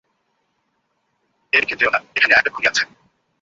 [1.53, 2.83] এদিকে যেও না, এখানে একটা খুনি আছে।